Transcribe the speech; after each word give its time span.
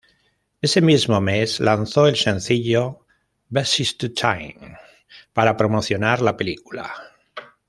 Ese 0.63 0.81
mismo 0.81 1.21
mes, 1.21 1.59
lanzó 1.59 2.07
el 2.07 2.15
sencillo 2.15 3.05
"Best 3.49 3.79
At 3.79 3.97
The 3.99 4.09
Time" 4.09 4.75
para 5.31 5.55
promocionar 5.55 6.23
la 6.23 6.35
película. 6.35 6.91